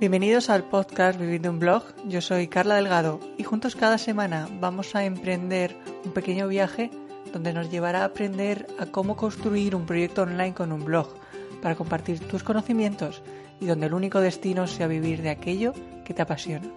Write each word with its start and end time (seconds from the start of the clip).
Bienvenidos 0.00 0.50
al 0.50 0.64
podcast 0.64 1.18
Vivir 1.18 1.40
de 1.40 1.48
un 1.48 1.58
blog. 1.58 1.82
Yo 2.06 2.20
soy 2.20 2.48
Carla 2.48 2.76
Delgado 2.76 3.20
y 3.38 3.42
juntos 3.42 3.76
cada 3.76 3.98
semana 3.98 4.48
vamos 4.60 4.94
a 4.94 5.04
emprender 5.04 5.76
un 6.04 6.12
pequeño 6.12 6.48
viaje 6.48 6.90
donde 7.32 7.52
nos 7.52 7.70
llevará 7.70 8.02
a 8.02 8.06
aprender 8.06 8.66
a 8.78 8.86
cómo 8.86 9.16
construir 9.16 9.74
un 9.74 9.86
proyecto 9.86 10.22
online 10.22 10.54
con 10.54 10.72
un 10.72 10.84
blog 10.84 11.08
para 11.62 11.74
compartir 11.74 12.20
tus 12.20 12.42
conocimientos 12.42 13.22
y 13.60 13.66
donde 13.66 13.86
el 13.86 13.94
único 13.94 14.20
destino 14.20 14.66
sea 14.66 14.86
vivir 14.86 15.22
de 15.22 15.30
aquello 15.30 15.72
que 16.04 16.14
te 16.14 16.22
apasiona. 16.22 16.68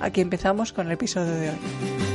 Aquí 0.00 0.20
empezamos 0.20 0.72
con 0.72 0.86
el 0.86 0.92
episodio 0.92 1.32
de 1.34 1.50
hoy. 1.50 2.13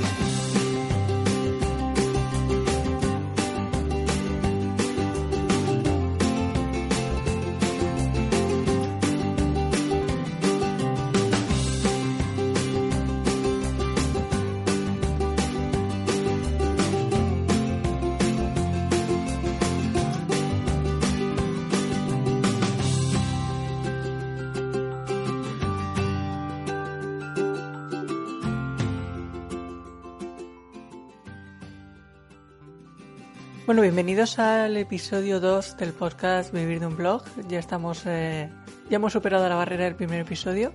Bueno, 33.69 33.83
bienvenidos 33.83 34.39
al 34.39 34.77
episodio 34.77 35.39
2 35.39 35.77
del 35.77 35.93
podcast 35.93 36.51
Vivir 36.51 36.79
de 36.79 36.87
un 36.87 36.97
blog. 36.97 37.21
Ya 37.47 37.59
estamos, 37.59 38.01
eh, 38.07 38.49
ya 38.89 38.95
hemos 38.95 39.13
superado 39.13 39.47
la 39.47 39.53
barrera 39.53 39.83
del 39.83 39.93
primer 39.93 40.21
episodio. 40.21 40.73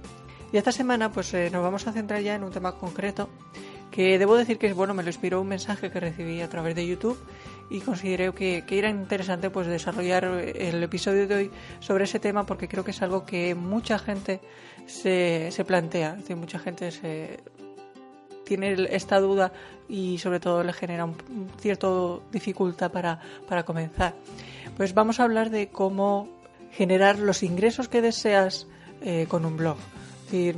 Y 0.53 0.59
esta 0.59 0.71
semana 0.71 1.11
pues 1.11 1.35
eh, 1.35 1.51
nos 1.51 1.61
vamos 1.61 1.89
a 1.89 1.93
centrar 1.93 2.21
ya 2.21 2.37
en 2.37 2.45
un 2.45 2.53
tema 2.53 2.77
concreto 2.79 3.29
que 3.91 4.17
debo 4.17 4.37
decir 4.37 4.59
que 4.59 4.73
bueno, 4.75 4.95
me 4.95 5.03
lo 5.03 5.09
inspiró 5.09 5.41
un 5.41 5.49
mensaje 5.49 5.91
que 5.91 5.99
recibí 5.99 6.41
a 6.41 6.49
través 6.49 6.77
de 6.77 6.87
YouTube 6.87 7.19
y 7.69 7.81
consideré 7.81 8.33
que, 8.33 8.63
era 8.71 8.91
interesante 8.91 9.51
pues 9.51 9.67
desarrollar 9.67 10.25
el 10.25 10.81
episodio 10.81 11.27
de 11.27 11.35
hoy 11.35 11.51
sobre 11.81 12.05
ese 12.05 12.21
tema 12.21 12.47
porque 12.47 12.69
creo 12.69 12.85
que 12.85 12.93
es 12.93 13.03
algo 13.03 13.27
que 13.27 13.57
mucha 13.57 13.99
gente 13.99 14.41
se, 14.87 15.51
se 15.51 15.65
plantea, 15.65 16.17
es 16.29 16.37
mucha 16.37 16.61
gente 16.61 16.93
se 16.93 17.41
tiene 18.45 18.89
esta 18.91 19.21
duda 19.21 19.53
y 19.89 20.19
sobre 20.19 20.41
todo 20.41 20.63
le 20.63 20.73
genera 20.73 21.05
un, 21.05 21.17
cierto 21.59 22.23
dificultad 22.33 22.91
para, 22.91 23.21
para 23.49 23.65
comenzar. 23.65 24.15
Pues 24.77 24.95
vamos 24.95 25.21
a 25.21 25.25
hablar 25.25 25.51
de 25.51 25.69
cómo 25.69 26.29
generar 26.73 27.19
los 27.19 27.43
ingresos 27.43 27.89
que 27.89 28.03
deseas 28.03 28.67
eh, 29.03 29.27
con 29.29 29.45
un 29.45 29.57
blog. 29.57 29.77
Es 29.77 30.33
decir, 30.33 30.57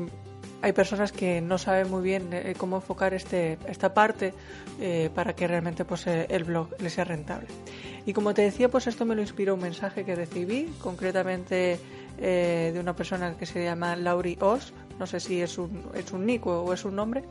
hay 0.62 0.72
personas 0.72 1.12
que 1.12 1.40
no 1.40 1.58
saben 1.58 1.90
muy 1.90 2.02
bien 2.02 2.28
eh, 2.32 2.54
cómo 2.56 2.76
enfocar 2.76 3.12
este, 3.12 3.58
esta 3.68 3.92
parte 3.92 4.32
eh, 4.80 5.10
para 5.14 5.34
que 5.34 5.46
realmente 5.46 5.84
pues, 5.84 6.06
el 6.06 6.44
blog 6.44 6.70
les 6.80 6.94
sea 6.94 7.04
rentable. 7.04 7.48
Y 8.06 8.12
como 8.12 8.32
te 8.34 8.42
decía, 8.42 8.68
pues 8.68 8.86
esto 8.86 9.04
me 9.04 9.14
lo 9.14 9.20
inspiró 9.20 9.54
un 9.54 9.60
mensaje 9.60 10.04
que 10.04 10.14
recibí, 10.14 10.72
concretamente 10.80 11.78
de 12.16 12.78
una 12.80 12.96
persona 12.96 13.36
que 13.36 13.44
se 13.44 13.62
llama 13.62 13.94
Lauri 13.94 14.38
Os, 14.40 14.72
no 14.98 15.06
sé 15.06 15.20
si 15.20 15.42
es 15.42 15.58
un, 15.58 15.84
es 15.94 16.10
un 16.12 16.24
nick 16.24 16.46
o 16.46 16.72
es 16.72 16.86
un 16.86 16.96
nombre, 16.96 17.24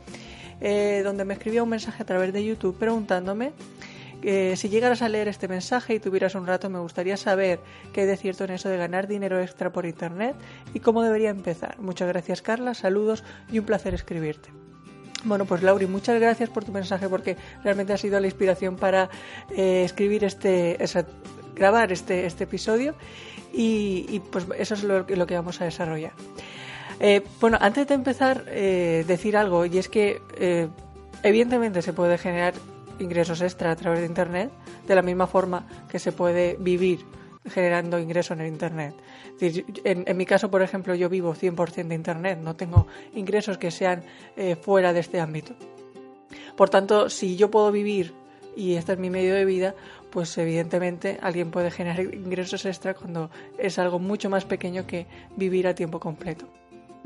eh, 0.60 1.02
donde 1.04 1.24
me 1.24 1.34
escribía 1.34 1.62
un 1.62 1.68
mensaje 1.68 2.02
a 2.02 2.06
través 2.06 2.32
de 2.32 2.44
YouTube 2.44 2.76
preguntándome 2.78 3.52
que 4.22 4.56
si 4.56 4.68
llegaras 4.68 5.02
a 5.02 5.08
leer 5.08 5.28
este 5.28 5.46
mensaje 5.46 5.94
y 5.94 6.00
tuvieras 6.00 6.34
un 6.34 6.46
rato, 6.46 6.70
me 6.70 6.78
gustaría 6.78 7.16
saber 7.16 7.60
qué 7.92 8.02
hay 8.02 8.06
de 8.06 8.16
cierto 8.16 8.44
en 8.44 8.50
eso 8.50 8.68
de 8.68 8.76
ganar 8.76 9.06
dinero 9.06 9.40
extra 9.40 9.70
por 9.70 9.86
Internet 9.86 10.34
y 10.74 10.80
cómo 10.80 11.02
debería 11.02 11.30
empezar. 11.30 11.78
Muchas 11.78 12.08
gracias 12.08 12.42
Carla, 12.42 12.74
saludos 12.74 13.24
y 13.50 13.58
un 13.58 13.66
placer 13.66 13.94
escribirte. 13.94 14.50
Bueno, 15.24 15.44
pues 15.44 15.62
Lauri, 15.62 15.86
muchas 15.86 16.20
gracias 16.20 16.48
por 16.50 16.64
tu 16.64 16.72
mensaje 16.72 17.08
porque 17.08 17.36
realmente 17.64 17.92
ha 17.92 17.98
sido 17.98 18.18
la 18.20 18.26
inspiración 18.26 18.76
para 18.76 19.10
eh, 19.50 19.82
escribir 19.84 20.24
este, 20.24 20.78
grabar 21.54 21.90
este, 21.90 22.26
este 22.26 22.44
episodio 22.44 22.94
y, 23.52 24.20
pues 24.30 24.46
eso 24.58 24.74
es 24.74 24.84
lo, 24.84 25.06
lo 25.08 25.26
que 25.26 25.34
vamos 25.34 25.60
a 25.60 25.64
desarrollar. 25.64 26.12
Eh, 26.98 27.22
bueno, 27.40 27.58
antes 27.60 27.86
de 27.86 27.94
empezar, 27.94 28.44
eh, 28.48 29.04
decir 29.06 29.36
algo, 29.36 29.66
y 29.66 29.78
es 29.78 29.88
que 29.88 30.22
eh, 30.38 30.68
evidentemente 31.22 31.82
se 31.82 31.92
puede 31.92 32.16
generar 32.16 32.54
ingresos 32.98 33.42
extra 33.42 33.70
a 33.70 33.76
través 33.76 34.00
de 34.00 34.06
Internet, 34.06 34.50
de 34.86 34.94
la 34.94 35.02
misma 35.02 35.26
forma 35.26 35.66
que 35.90 35.98
se 35.98 36.12
puede 36.12 36.56
vivir 36.58 37.00
generando 37.48 37.98
ingresos 37.98 38.32
en 38.32 38.40
el 38.40 38.48
Internet. 38.48 38.94
En, 39.40 40.04
en, 40.06 40.16
mi 40.16 40.24
caso, 40.24 40.50
por 40.50 40.62
ejemplo, 40.62 40.94
yo 40.94 41.08
vivo 41.08 41.34
100% 41.34 41.88
de 41.88 41.94
Internet, 41.94 42.38
no 42.42 42.56
tengo 42.56 42.86
ingresos 43.14 43.58
que 43.58 43.70
sean 43.70 44.02
fuera 44.62 44.92
de 44.92 45.00
este 45.00 45.20
ámbito. 45.20 45.54
Por 46.56 46.70
tanto, 46.70 47.10
si 47.10 47.36
yo 47.36 47.50
puedo 47.50 47.70
vivir 47.70 48.14
y 48.56 48.74
este 48.74 48.94
es 48.94 48.98
mi 48.98 49.10
medio 49.10 49.34
de 49.34 49.44
vida, 49.44 49.74
pues 50.10 50.36
evidentemente 50.38 51.18
alguien 51.20 51.50
puede 51.50 51.70
generar 51.70 52.00
ingresos 52.00 52.64
extra 52.64 52.94
cuando 52.94 53.30
es 53.58 53.78
algo 53.78 53.98
mucho 53.98 54.30
más 54.30 54.46
pequeño 54.46 54.86
que 54.86 55.06
vivir 55.36 55.68
a 55.68 55.74
tiempo 55.74 56.00
completo 56.00 56.48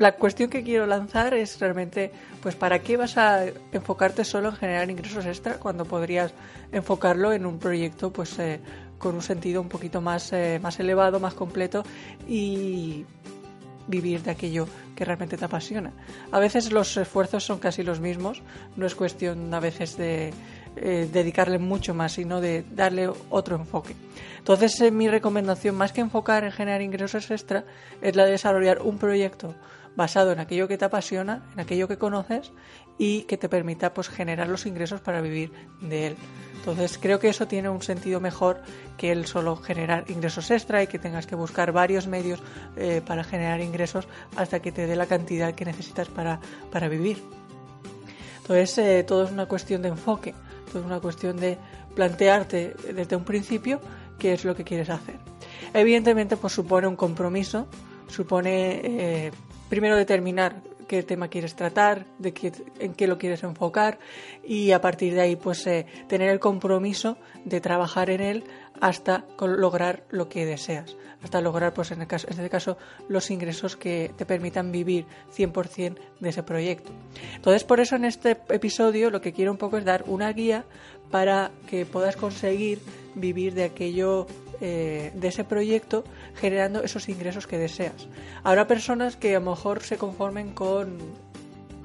la 0.01 0.13
cuestión 0.13 0.49
que 0.49 0.63
quiero 0.63 0.87
lanzar 0.87 1.35
es 1.35 1.59
realmente, 1.59 2.11
pues, 2.41 2.55
¿para 2.55 2.79
qué 2.79 2.97
vas 2.97 3.19
a 3.19 3.45
enfocarte 3.71 4.25
solo 4.25 4.49
en 4.49 4.55
generar 4.55 4.89
ingresos 4.89 5.27
extra 5.27 5.59
cuando 5.59 5.85
podrías 5.85 6.33
enfocarlo 6.71 7.31
en 7.33 7.45
un 7.45 7.59
proyecto, 7.59 8.11
pues, 8.11 8.39
eh, 8.39 8.59
con 8.97 9.13
un 9.13 9.21
sentido 9.21 9.61
un 9.61 9.69
poquito 9.69 10.01
más, 10.01 10.33
eh, 10.33 10.59
más 10.59 10.79
elevado, 10.79 11.19
más 11.19 11.35
completo 11.35 11.83
y 12.27 13.05
vivir 13.87 14.23
de 14.23 14.31
aquello 14.31 14.67
que 14.95 15.05
realmente 15.05 15.37
te 15.37 15.45
apasiona? 15.45 15.93
A 16.31 16.39
veces 16.39 16.71
los 16.71 16.97
esfuerzos 16.97 17.43
son 17.43 17.59
casi 17.59 17.83
los 17.83 17.99
mismos, 17.99 18.41
no 18.75 18.87
es 18.87 18.95
cuestión 18.95 19.53
a 19.53 19.59
veces 19.59 19.97
de 19.97 20.33
eh, 20.77 21.09
dedicarle 21.13 21.59
mucho 21.59 21.93
más, 21.93 22.13
sino 22.13 22.41
de 22.41 22.65
darle 22.71 23.07
otro 23.29 23.55
enfoque. 23.55 23.95
Entonces, 24.39 24.91
mi 24.91 25.07
recomendación, 25.07 25.75
más 25.75 25.91
que 25.91 26.01
enfocar 26.01 26.43
en 26.43 26.51
generar 26.51 26.81
ingresos 26.81 27.29
extra, 27.29 27.65
es 28.01 28.15
la 28.15 28.25
de 28.25 28.31
desarrollar 28.31 28.81
un 28.81 28.97
proyecto 28.97 29.53
basado 29.95 30.31
en 30.31 30.39
aquello 30.39 30.67
que 30.67 30.77
te 30.77 30.85
apasiona, 30.85 31.43
en 31.53 31.59
aquello 31.59 31.87
que 31.87 31.97
conoces 31.97 32.51
y 32.97 33.23
que 33.23 33.37
te 33.37 33.49
permita 33.49 33.93
pues 33.93 34.09
generar 34.09 34.47
los 34.47 34.65
ingresos 34.65 35.01
para 35.01 35.21
vivir 35.21 35.51
de 35.81 36.07
él. 36.07 36.15
Entonces 36.55 36.99
creo 37.01 37.19
que 37.19 37.29
eso 37.29 37.47
tiene 37.47 37.69
un 37.69 37.81
sentido 37.81 38.19
mejor 38.19 38.61
que 38.97 39.11
el 39.11 39.25
solo 39.25 39.55
generar 39.55 40.05
ingresos 40.09 40.51
extra 40.51 40.83
y 40.83 40.87
que 40.87 40.99
tengas 40.99 41.25
que 41.25 41.35
buscar 41.35 41.71
varios 41.71 42.07
medios 42.07 42.41
eh, 42.77 43.01
para 43.05 43.23
generar 43.23 43.61
ingresos 43.61 44.07
hasta 44.35 44.59
que 44.61 44.71
te 44.71 44.85
dé 44.85 44.95
la 44.95 45.07
cantidad 45.07 45.55
que 45.55 45.65
necesitas 45.65 46.07
para, 46.09 46.39
para 46.71 46.87
vivir. 46.87 47.23
Entonces 48.41 48.77
eh, 48.77 49.03
todo 49.03 49.23
es 49.23 49.31
una 49.31 49.47
cuestión 49.47 49.81
de 49.81 49.89
enfoque, 49.89 50.35
todo 50.71 50.81
es 50.81 50.85
una 50.85 50.99
cuestión 50.99 51.37
de 51.37 51.57
plantearte 51.95 52.75
desde 52.93 53.15
un 53.15 53.23
principio 53.23 53.81
qué 54.19 54.33
es 54.33 54.45
lo 54.45 54.55
que 54.55 54.63
quieres 54.63 54.89
hacer. 54.89 55.17
Evidentemente 55.73 56.37
pues 56.37 56.53
supone 56.53 56.85
un 56.85 56.95
compromiso, 56.95 57.65
supone 58.07 58.81
eh, 58.83 59.31
primero 59.71 59.95
determinar 59.95 60.61
qué 60.85 61.01
tema 61.01 61.29
quieres 61.29 61.55
tratar, 61.55 62.05
en 62.21 62.93
qué 62.93 63.07
lo 63.07 63.17
quieres 63.17 63.41
enfocar 63.43 63.99
y 64.43 64.71
a 64.71 64.81
partir 64.81 65.13
de 65.13 65.21
ahí 65.21 65.37
pues 65.37 65.65
eh, 65.65 65.85
tener 66.09 66.29
el 66.29 66.41
compromiso 66.41 67.17
de 67.45 67.61
trabajar 67.61 68.09
en 68.09 68.19
él 68.19 68.43
hasta 68.81 69.23
lograr 69.39 70.03
lo 70.09 70.27
que 70.27 70.45
deseas, 70.45 70.97
hasta 71.23 71.39
lograr 71.39 71.73
pues 71.73 71.91
en, 71.91 72.05
caso, 72.05 72.27
en 72.27 72.33
este 72.33 72.49
caso 72.49 72.77
los 73.07 73.31
ingresos 73.31 73.77
que 73.77 74.11
te 74.17 74.25
permitan 74.25 74.73
vivir 74.73 75.05
100% 75.33 75.95
de 76.19 76.29
ese 76.29 76.43
proyecto. 76.43 76.91
Entonces 77.33 77.63
por 77.63 77.79
eso 77.79 77.95
en 77.95 78.03
este 78.03 78.31
episodio 78.49 79.09
lo 79.09 79.21
que 79.21 79.31
quiero 79.31 79.51
un 79.51 79.57
poco 79.57 79.77
es 79.77 79.85
dar 79.85 80.03
una 80.05 80.33
guía 80.33 80.65
para 81.11 81.51
que 81.69 81.85
puedas 81.85 82.17
conseguir 82.17 82.81
vivir 83.15 83.53
de 83.53 83.63
aquello 83.63 84.27
eh, 84.61 85.11
de 85.15 85.27
ese 85.27 85.43
proyecto 85.43 86.03
generando 86.35 86.83
esos 86.83 87.09
ingresos 87.09 87.47
que 87.47 87.57
deseas. 87.57 88.07
Habrá 88.43 88.67
personas 88.67 89.15
que 89.15 89.35
a 89.35 89.39
lo 89.39 89.49
mejor 89.51 89.81
se 89.81 89.97
conformen 89.97 90.53
con 90.53 90.97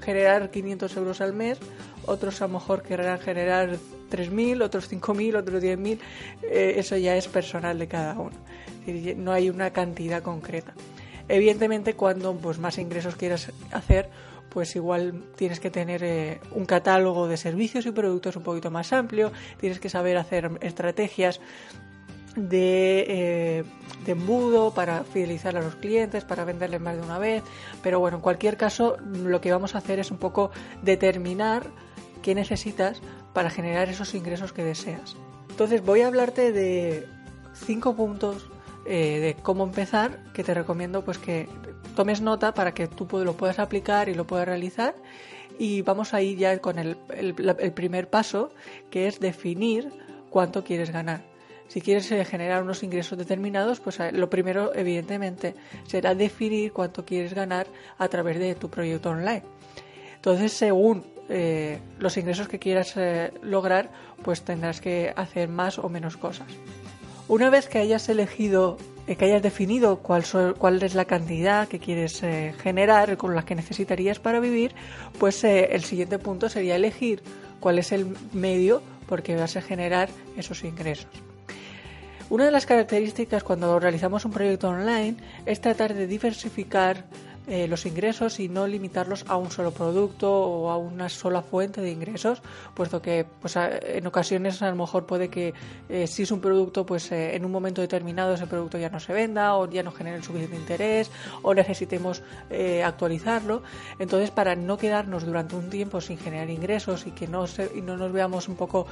generar 0.00 0.50
500 0.50 0.96
euros 0.96 1.20
al 1.20 1.32
mes, 1.32 1.58
otros 2.05 2.40
a 2.43 2.46
lo 2.46 2.55
mejor 2.55 2.82
querrán 2.82 3.19
generar 3.19 3.76
3.000, 4.11 4.62
otros 4.62 4.90
5.000, 4.93 5.37
otros 5.37 5.62
10.000, 5.62 5.99
eh, 6.43 6.75
eso 6.76 6.96
ya 6.96 7.17
es 7.17 7.28
personal 7.28 7.78
de 7.78 7.88
cada 7.88 8.14
uno. 8.14 8.37
No 9.17 9.32
hay 9.32 9.50
una 9.50 9.70
cantidad 9.70 10.22
concreta. 10.22 10.75
Evidentemente, 11.29 11.94
cuando 11.94 12.34
pues, 12.37 12.58
más 12.58 12.79
ingresos 12.79 13.17
quieras 13.17 13.50
hacer, 13.72 14.08
pues 14.49 14.76
igual 14.76 15.25
tienes 15.34 15.61
que 15.61 15.70
tener 15.70 16.02
eh, 16.05 16.40
un 16.52 16.67
catálogo 16.67 17.26
de 17.26 17.37
servicios 17.37 17.84
y 17.84 17.90
productos 17.90 18.37
un 18.37 18.43
poquito 18.43 18.70
más 18.70 18.93
amplio, 18.93 19.32
tienes 19.58 19.81
que 19.81 19.88
saber 19.88 20.17
hacer 20.17 20.50
estrategias 20.61 21.40
de, 22.36 23.04
eh, 23.08 23.64
de, 24.04 24.12
embudo 24.12 24.72
para 24.72 25.02
fidelizar 25.04 25.56
a 25.56 25.62
los 25.62 25.74
clientes, 25.76 26.24
para 26.24 26.44
venderles 26.44 26.80
más 26.80 26.96
de 26.96 27.02
una 27.02 27.18
vez. 27.18 27.42
Pero 27.82 27.98
bueno, 27.98 28.18
en 28.18 28.22
cualquier 28.22 28.56
caso, 28.56 28.96
lo 29.00 29.40
que 29.40 29.50
vamos 29.50 29.74
a 29.74 29.78
hacer 29.78 29.98
es 29.98 30.10
un 30.10 30.18
poco 30.18 30.50
determinar 30.82 31.64
qué 32.22 32.34
necesitas 32.34 33.00
para 33.32 33.50
generar 33.50 33.88
esos 33.88 34.14
ingresos 34.14 34.52
que 34.52 34.64
deseas. 34.64 35.16
Entonces 35.50 35.84
voy 35.84 36.02
a 36.02 36.08
hablarte 36.08 36.52
de 36.52 37.06
cinco 37.54 37.96
puntos 37.96 38.48
eh, 38.84 39.20
de 39.20 39.42
cómo 39.42 39.64
empezar 39.64 40.22
que 40.32 40.44
te 40.44 40.54
recomiendo 40.54 41.04
pues 41.04 41.18
que 41.18 41.48
tomes 41.94 42.20
nota 42.20 42.54
para 42.54 42.74
que 42.74 42.86
tú 42.86 43.08
lo 43.24 43.36
puedas 43.36 43.58
aplicar 43.58 44.08
y 44.08 44.14
lo 44.14 44.26
puedas 44.26 44.46
realizar. 44.46 44.94
Y 45.58 45.82
vamos 45.82 46.12
a 46.12 46.20
ir 46.20 46.36
ya 46.36 46.58
con 46.58 46.78
el, 46.78 46.96
el 47.08 47.72
primer 47.72 48.10
paso, 48.10 48.50
que 48.90 49.06
es 49.06 49.20
definir 49.20 49.90
cuánto 50.28 50.64
quieres 50.64 50.90
ganar. 50.90 51.35
Si 51.68 51.80
quieres 51.80 52.10
eh, 52.12 52.24
generar 52.24 52.62
unos 52.62 52.82
ingresos 52.82 53.18
determinados, 53.18 53.80
pues 53.80 53.98
eh, 54.00 54.12
lo 54.12 54.30
primero, 54.30 54.74
evidentemente, 54.74 55.54
será 55.86 56.14
definir 56.14 56.72
cuánto 56.72 57.04
quieres 57.04 57.34
ganar 57.34 57.66
a 57.98 58.08
través 58.08 58.38
de 58.38 58.54
tu 58.54 58.70
proyecto 58.70 59.10
online. 59.10 59.42
Entonces, 60.14 60.52
según 60.52 61.04
eh, 61.28 61.80
los 61.98 62.16
ingresos 62.16 62.48
que 62.48 62.58
quieras 62.58 62.94
lograr, 63.42 63.90
pues 64.22 64.42
tendrás 64.42 64.80
que 64.80 65.12
hacer 65.14 65.48
más 65.48 65.78
o 65.78 65.88
menos 65.88 66.16
cosas. 66.16 66.46
Una 67.28 67.50
vez 67.50 67.69
que 67.69 67.78
hayas 67.78 68.08
elegido, 68.08 68.76
que 69.06 69.24
hayas 69.24 69.42
definido 69.42 69.98
cuál, 69.98 70.22
es 70.82 70.94
la 70.94 71.04
cantidad 71.04 71.66
que 71.66 71.80
quieres 71.80 72.22
generar, 72.62 73.16
con 73.16 73.34
la 73.34 73.44
que 73.44 73.56
necesitarías 73.56 74.20
para 74.20 74.38
vivir, 74.38 74.74
pues 75.19 75.42
el 75.42 75.82
siguiente 75.82 76.20
punto 76.20 76.48
sería 76.48 76.76
elegir 76.76 77.22
cuál 77.58 77.80
es 77.80 77.90
el 77.90 78.16
medio 78.32 78.80
por 79.08 79.24
que 79.24 79.34
vas 79.34 79.56
a 79.56 79.62
generar 79.62 80.08
esos 80.36 80.62
ingresos. 80.62 81.25
Una 82.28 82.46
de 82.46 82.50
las 82.50 82.67
características 82.67 83.44
cuando 83.44 83.78
realizamos 83.78 84.25
un 84.25 84.32
proyecto 84.32 84.69
online 84.69 85.17
es 85.46 85.61
tratar 85.61 85.94
de 85.94 86.08
diversificar 86.08 87.05
eh, 87.46 87.69
los 87.69 87.87
ingresos 87.87 88.40
y 88.40 88.49
no 88.49 88.67
limitarlos 88.67 89.25
a 89.28 89.37
un 89.37 89.52
solo 89.52 89.70
producto 89.70 90.28
o 90.32 90.70
a 90.70 90.76
una 90.76 91.08
sola 91.08 91.43
fuente 91.43 91.81
de 91.81 91.93
ingresos, 91.93 92.43
puesto 92.75 93.00
que 93.00 93.25
pues, 93.40 93.55
en 93.56 94.05
ocasiones 94.08 94.61
a 94.62 94.70
lo 94.70 94.75
mejor 94.75 95.06
puede 95.06 95.28
que 95.28 95.55
eh, 95.88 96.08
si 96.08 96.25
es 96.25 96.32
un 96.32 96.40
producto, 96.40 96.84
pues 96.84 97.12
eh, 97.12 97.37
en 97.37 97.44
un 97.44 97.52
momento 97.52 97.81
determinado 97.81 98.34
ese 98.34 98.49
producto 98.49 98.76
ya 98.76 98.90
no 98.90 98.99
se 98.99 99.12
venda 99.12 99.55
o 99.55 99.70
ya 99.70 99.84
no 99.84 99.93
genere 99.93 100.17
el 100.17 100.25
suficiente 100.25 100.56
interés 100.56 101.12
o 101.43 101.55
necesitemos 101.55 102.25
actualizarlo. 102.84 103.62
Entonces, 104.00 104.32
para 104.32 104.56
no 104.56 104.76
quedarnos 104.76 105.25
durante 105.25 105.55
un 105.55 105.70
tiempo 105.70 106.00
sin 106.00 106.19
generar 106.19 106.50
ingresos 106.50 107.06
y 107.06 107.12
que 107.12 107.29
no, 107.29 107.44
y 107.72 107.82
no 107.82 107.96
nos 107.96 108.12
veamos 108.12 108.49
un 108.49 108.56
poco 108.56 108.88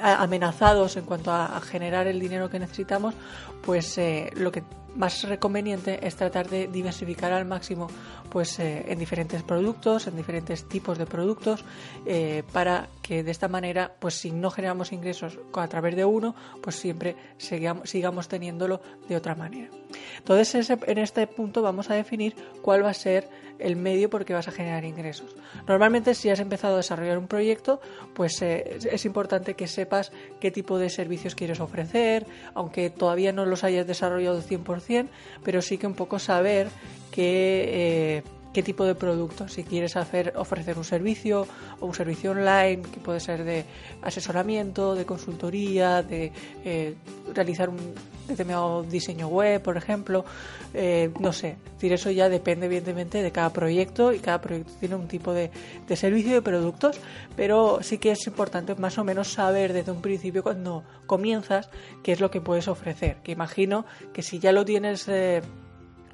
amenazados 0.00 0.96
en 0.96 1.04
cuanto 1.04 1.32
a, 1.32 1.60
generar 1.60 2.06
el 2.06 2.20
dinero 2.20 2.50
que 2.50 2.58
necesitamos, 2.58 3.14
pues 3.62 3.98
eh, 3.98 4.30
lo 4.36 4.52
que 4.52 4.62
más 4.96 5.26
conveniente 5.38 6.06
es 6.06 6.16
tratar 6.16 6.48
de 6.48 6.68
diversificar 6.68 7.32
al 7.32 7.44
máximo 7.44 7.88
pues 8.30 8.58
eh, 8.58 8.84
en 8.88 8.98
diferentes 8.98 9.42
productos, 9.42 10.06
en 10.06 10.16
diferentes 10.16 10.64
tipos 10.68 10.98
de 10.98 11.06
productos, 11.06 11.64
eh, 12.06 12.42
para 12.52 12.88
que 13.04 13.22
de 13.22 13.30
esta 13.30 13.48
manera, 13.48 13.94
pues 13.98 14.14
si 14.14 14.32
no 14.32 14.50
generamos 14.50 14.90
ingresos 14.90 15.38
a 15.52 15.68
través 15.68 15.94
de 15.94 16.06
uno, 16.06 16.34
pues 16.62 16.76
siempre 16.76 17.16
sigamos, 17.36 17.90
sigamos 17.90 18.28
teniéndolo 18.28 18.80
de 19.06 19.14
otra 19.14 19.34
manera. 19.34 19.68
Entonces 20.16 20.70
en 20.70 20.98
este 20.98 21.26
punto 21.26 21.60
vamos 21.60 21.90
a 21.90 21.94
definir 21.94 22.34
cuál 22.62 22.82
va 22.82 22.88
a 22.88 22.94
ser 22.94 23.28
el 23.58 23.76
medio 23.76 24.08
por 24.08 24.24
que 24.24 24.32
vas 24.32 24.48
a 24.48 24.52
generar 24.52 24.86
ingresos. 24.86 25.36
Normalmente 25.68 26.14
si 26.14 26.30
has 26.30 26.40
empezado 26.40 26.74
a 26.74 26.76
desarrollar 26.78 27.18
un 27.18 27.28
proyecto, 27.28 27.78
pues 28.14 28.40
eh, 28.40 28.78
es 28.90 29.04
importante 29.04 29.52
que 29.52 29.66
sepas 29.66 30.10
qué 30.40 30.50
tipo 30.50 30.78
de 30.78 30.88
servicios 30.88 31.34
quieres 31.34 31.60
ofrecer, 31.60 32.26
aunque 32.54 32.88
todavía 32.88 33.32
no 33.34 33.44
los 33.44 33.64
hayas 33.64 33.86
desarrollado 33.86 34.42
100%, 34.42 35.08
pero 35.44 35.60
sí 35.60 35.76
que 35.76 35.86
un 35.86 35.94
poco 35.94 36.18
saber 36.18 36.68
qué... 37.10 37.68
Eh, 37.68 38.22
qué 38.54 38.62
tipo 38.62 38.84
de 38.84 38.94
producto, 38.94 39.48
si 39.48 39.64
quieres 39.64 39.96
hacer, 39.96 40.32
ofrecer 40.36 40.78
un 40.78 40.84
servicio 40.84 41.46
o 41.80 41.86
un 41.86 41.94
servicio 41.94 42.30
online 42.30 42.82
que 42.82 43.00
puede 43.00 43.20
ser 43.20 43.44
de 43.44 43.64
asesoramiento, 44.00 44.94
de 44.94 45.04
consultoría, 45.04 46.02
de 46.02 46.32
eh, 46.64 46.94
realizar 47.34 47.68
un 47.68 47.94
determinado 48.28 48.84
diseño 48.84 49.26
web, 49.26 49.60
por 49.60 49.76
ejemplo, 49.76 50.24
eh, 50.72 51.10
no 51.18 51.32
sé, 51.32 51.56
decir, 51.74 51.92
eso 51.92 52.10
ya 52.12 52.28
depende 52.28 52.66
evidentemente 52.66 53.22
de 53.22 53.32
cada 53.32 53.52
proyecto 53.52 54.12
y 54.12 54.20
cada 54.20 54.40
proyecto 54.40 54.72
tiene 54.78 54.94
un 54.94 55.08
tipo 55.08 55.34
de, 55.34 55.50
de 55.86 55.96
servicio 55.96 56.30
y 56.30 56.34
de 56.34 56.42
productos, 56.42 57.00
pero 57.36 57.80
sí 57.82 57.98
que 57.98 58.12
es 58.12 58.26
importante 58.28 58.76
más 58.76 58.96
o 58.98 59.04
menos 59.04 59.32
saber 59.32 59.72
desde 59.72 59.90
un 59.90 60.00
principio 60.00 60.44
cuando 60.44 60.84
comienzas 61.06 61.68
qué 62.04 62.12
es 62.12 62.20
lo 62.20 62.30
que 62.30 62.40
puedes 62.40 62.68
ofrecer, 62.68 63.16
que 63.24 63.32
imagino 63.32 63.84
que 64.12 64.22
si 64.22 64.38
ya 64.38 64.52
lo 64.52 64.64
tienes... 64.64 65.08
Eh, 65.08 65.42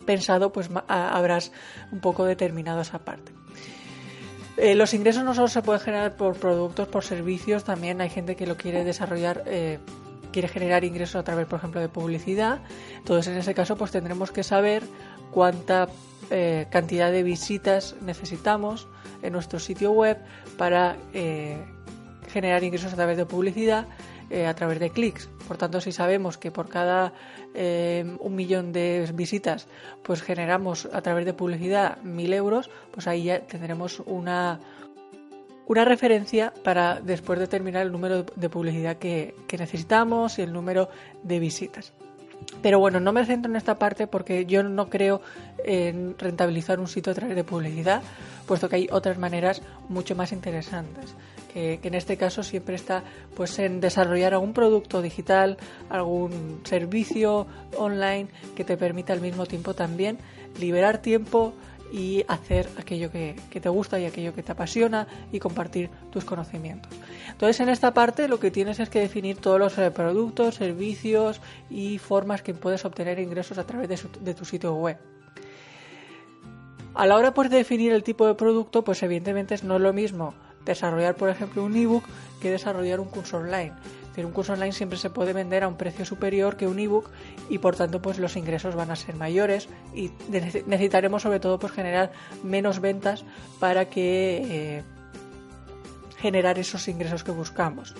pensado, 0.06 0.52
pues 0.52 0.68
habrás 0.88 1.52
un 1.92 2.00
poco 2.00 2.24
determinado 2.24 2.80
esa 2.80 2.98
parte. 2.98 3.32
Eh, 4.56 4.74
los 4.74 4.92
ingresos 4.92 5.24
no 5.24 5.34
solo 5.34 5.48
se 5.48 5.62
pueden 5.62 5.80
generar 5.80 6.16
por 6.16 6.36
productos, 6.36 6.86
por 6.88 7.02
servicios, 7.02 7.64
también 7.64 8.00
hay 8.02 8.10
gente 8.10 8.36
que 8.36 8.46
lo 8.46 8.58
quiere 8.58 8.84
desarrollar, 8.84 9.42
eh, 9.46 9.78
quiere 10.32 10.48
generar 10.48 10.84
ingresos 10.84 11.16
a 11.16 11.22
través, 11.24 11.46
por 11.46 11.58
ejemplo, 11.58 11.80
de 11.80 11.88
publicidad. 11.88 12.60
Entonces, 12.98 13.32
en 13.32 13.38
ese 13.38 13.54
caso, 13.54 13.76
pues 13.76 13.90
tendremos 13.90 14.32
que 14.32 14.42
saber 14.42 14.82
cuánta 15.30 15.88
eh, 16.30 16.66
cantidad 16.70 17.10
de 17.10 17.22
visitas 17.22 17.96
necesitamos 18.02 18.86
en 19.22 19.32
nuestro 19.32 19.58
sitio 19.58 19.92
web 19.92 20.18
para 20.58 20.96
generar 22.28 22.62
ingresos 22.62 22.92
a 22.92 22.96
través 22.96 23.16
de 23.16 23.26
publicidad, 23.26 23.86
a 24.30 24.54
través 24.54 24.78
de 24.78 24.90
clics. 24.90 25.28
Por 25.48 25.56
tanto, 25.56 25.80
si 25.80 25.92
sabemos 25.92 26.38
que 26.38 26.50
por 26.50 26.68
cada 26.68 27.12
eh, 27.54 28.16
un 28.20 28.34
millón 28.36 28.72
de 28.72 29.10
visitas, 29.14 29.66
pues 30.02 30.22
generamos 30.22 30.88
a 30.92 31.02
través 31.02 31.24
de 31.24 31.34
publicidad 31.34 31.98
mil 32.02 32.32
euros, 32.32 32.70
pues 32.92 33.06
ahí 33.06 33.24
ya 33.24 33.40
tendremos 33.40 34.00
una, 34.06 34.60
una 35.66 35.84
referencia 35.84 36.52
para 36.62 37.00
después 37.00 37.38
determinar 37.38 37.82
el 37.82 37.92
número 37.92 38.22
de 38.22 38.48
publicidad 38.48 38.96
que, 38.98 39.34
que 39.48 39.58
necesitamos 39.58 40.38
y 40.38 40.42
el 40.42 40.52
número 40.52 40.88
de 41.22 41.40
visitas. 41.40 41.92
Pero 42.62 42.78
bueno, 42.78 43.00
no 43.00 43.12
me 43.12 43.24
centro 43.24 43.50
en 43.50 43.56
esta 43.56 43.78
parte 43.78 44.06
porque 44.06 44.44
yo 44.46 44.62
no 44.62 44.90
creo 44.90 45.20
en 45.64 46.18
rentabilizar 46.18 46.80
un 46.80 46.88
sitio 46.88 47.12
a 47.12 47.14
través 47.14 47.36
de 47.36 47.44
publicidad, 47.44 48.02
puesto 48.46 48.68
que 48.68 48.76
hay 48.76 48.88
otras 48.90 49.18
maneras 49.18 49.62
mucho 49.88 50.14
más 50.14 50.32
interesantes 50.32 51.14
que, 51.52 51.80
en 51.82 51.94
este 51.94 52.16
caso 52.16 52.42
siempre 52.42 52.74
está 52.74 53.02
pues 53.34 53.58
en 53.58 53.80
desarrollar 53.80 54.34
algún 54.34 54.52
producto 54.52 55.02
digital, 55.02 55.56
algún 55.88 56.60
servicio 56.64 57.46
online 57.76 58.28
que 58.54 58.64
te 58.64 58.76
permita 58.76 59.12
al 59.12 59.20
mismo 59.20 59.46
tiempo 59.46 59.74
también 59.74 60.18
liberar 60.58 60.98
tiempo 60.98 61.52
y 61.92 62.24
hacer 62.28 62.68
aquello 62.78 63.10
que, 63.10 63.34
te 63.50 63.68
gusta 63.68 63.98
y 63.98 64.06
aquello 64.06 64.34
que 64.34 64.42
te 64.42 64.52
apasiona 64.52 65.06
y 65.32 65.38
compartir 65.38 65.90
tus 66.10 66.24
conocimientos. 66.24 66.92
Entonces 67.28 67.60
en 67.60 67.68
esta 67.68 67.92
parte 67.92 68.28
lo 68.28 68.38
que 68.38 68.50
tienes 68.50 68.80
es 68.80 68.88
que 68.88 69.00
definir 69.00 69.38
todos 69.38 69.58
los 69.58 69.76
eh, 69.78 69.90
productos, 69.90 70.54
servicios 70.56 71.40
y 71.68 71.98
formas 71.98 72.42
que 72.42 72.54
puedes 72.54 72.84
obtener 72.84 73.18
ingresos 73.18 73.58
a 73.58 73.64
través 73.64 73.88
de, 73.88 73.98
de 74.20 74.34
tu 74.34 74.44
sitio 74.44 74.74
web. 74.74 74.98
A 76.94 77.06
la 77.06 77.16
hora 77.16 77.32
pues, 77.32 77.50
de 77.50 77.58
definir 77.58 77.92
el 77.92 78.02
tipo 78.02 78.26
de 78.26 78.34
producto, 78.34 78.82
pues 78.82 79.02
evidentemente 79.02 79.56
no 79.62 79.76
es 79.76 79.80
lo 79.80 79.92
mismo 79.92 80.34
desarrollar, 80.64 81.14
por 81.14 81.28
ejemplo, 81.28 81.64
un 81.64 81.76
ebook 81.76 82.04
que 82.40 82.50
desarrollar 82.50 83.00
un 83.00 83.08
curso 83.08 83.38
online. 83.38 83.72
Un 84.18 84.32
curso 84.32 84.52
online 84.52 84.72
siempre 84.72 84.98
se 84.98 85.10
puede 85.10 85.32
vender 85.32 85.62
a 85.62 85.68
un 85.68 85.76
precio 85.76 86.04
superior 86.04 86.56
que 86.56 86.66
un 86.66 86.78
ebook 86.78 87.10
y 87.48 87.58
por 87.58 87.76
tanto 87.76 88.02
pues 88.02 88.18
los 88.18 88.36
ingresos 88.36 88.74
van 88.74 88.90
a 88.90 88.96
ser 88.96 89.16
mayores 89.16 89.68
y 89.94 90.10
necesitaremos 90.28 91.22
sobre 91.22 91.40
todo 91.40 91.58
pues 91.58 91.72
generar 91.72 92.12
menos 92.42 92.80
ventas 92.80 93.24
para 93.58 93.86
que 93.86 94.42
eh, 94.50 94.82
generar 96.18 96.58
esos 96.58 96.86
ingresos 96.88 97.24
que 97.24 97.30
buscamos. 97.30 97.94